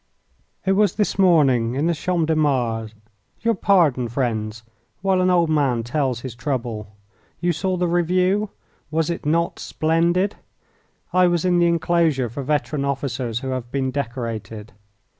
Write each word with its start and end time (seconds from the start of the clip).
It 0.65 0.71
was 0.71 0.95
this 0.95 1.19
morning 1.19 1.75
in 1.75 1.85
the 1.85 1.93
Champ 1.93 2.25
de 2.25 2.35
Mars. 2.35 2.95
Your 3.41 3.53
pardon, 3.53 4.07
friends, 4.07 4.63
while 5.03 5.21
an 5.21 5.29
old 5.29 5.51
man 5.51 5.83
tells 5.83 6.21
his 6.21 6.33
trouble. 6.33 6.95
You 7.39 7.53
saw 7.53 7.77
the 7.77 7.87
review. 7.87 8.49
Was 8.89 9.11
it 9.11 9.27
not 9.27 9.59
splendid? 9.59 10.37
I 11.13 11.27
was 11.27 11.45
in 11.45 11.59
the 11.59 11.67
enclosure 11.67 12.29
for 12.29 12.41
veteran 12.41 12.83
officers 12.83 13.41
who 13.41 13.49
have 13.49 13.69
been 13.71 13.91
decorated. 13.91 14.73